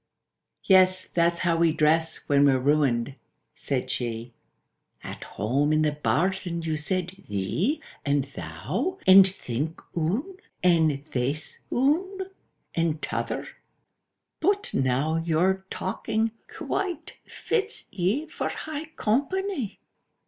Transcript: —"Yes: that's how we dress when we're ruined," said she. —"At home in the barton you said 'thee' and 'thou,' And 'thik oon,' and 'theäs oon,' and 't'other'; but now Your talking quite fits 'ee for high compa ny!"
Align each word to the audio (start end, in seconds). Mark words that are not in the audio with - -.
—"Yes: 0.63 1.05
that's 1.05 1.41
how 1.41 1.57
we 1.57 1.71
dress 1.73 2.27
when 2.27 2.43
we're 2.45 2.57
ruined," 2.57 3.13
said 3.53 3.91
she. 3.91 4.33
—"At 5.03 5.23
home 5.23 5.71
in 5.71 5.83
the 5.83 5.91
barton 5.91 6.63
you 6.63 6.75
said 6.75 7.09
'thee' 7.09 7.79
and 8.03 8.23
'thou,' 8.25 8.97
And 9.05 9.23
'thik 9.27 9.77
oon,' 9.95 10.37
and 10.63 11.05
'theäs 11.05 11.59
oon,' 11.71 12.31
and 12.73 12.99
't'other'; 12.99 13.49
but 14.39 14.73
now 14.73 15.17
Your 15.17 15.67
talking 15.69 16.31
quite 16.51 17.19
fits 17.27 17.85
'ee 17.91 18.25
for 18.25 18.49
high 18.49 18.85
compa 18.97 19.43
ny!" 19.47 19.77